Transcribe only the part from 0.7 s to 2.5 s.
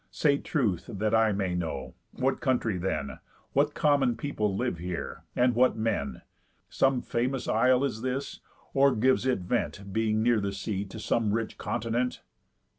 that I may know, what